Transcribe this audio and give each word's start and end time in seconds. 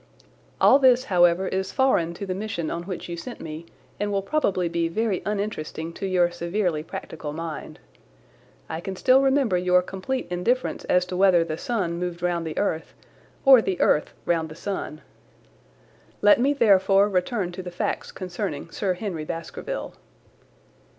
All 0.59 0.79
this, 0.79 1.03
however, 1.13 1.47
is 1.47 1.71
foreign 1.71 2.15
to 2.15 2.25
the 2.25 2.33
mission 2.33 2.71
on 2.71 2.81
which 2.85 3.07
you 3.07 3.15
sent 3.15 3.39
me 3.39 3.67
and 3.99 4.11
will 4.11 4.23
probably 4.23 4.67
be 4.67 4.87
very 4.87 5.21
uninteresting 5.27 5.93
to 5.93 6.07
your 6.07 6.31
severely 6.31 6.81
practical 6.81 7.33
mind. 7.33 7.77
I 8.67 8.81
can 8.81 8.95
still 8.95 9.21
remember 9.21 9.59
your 9.59 9.83
complete 9.83 10.25
indifference 10.31 10.85
as 10.85 11.05
to 11.05 11.15
whether 11.15 11.43
the 11.43 11.55
sun 11.55 11.99
moved 11.99 12.23
round 12.23 12.47
the 12.47 12.57
earth 12.57 12.95
or 13.45 13.61
the 13.61 13.79
earth 13.79 14.11
round 14.25 14.49
the 14.49 14.55
sun. 14.55 15.01
Let 16.23 16.39
me, 16.41 16.53
therefore, 16.53 17.07
return 17.07 17.51
to 17.51 17.61
the 17.61 17.69
facts 17.69 18.11
concerning 18.11 18.71
Sir 18.71 18.95
Henry 18.95 19.23
Baskerville. 19.23 19.93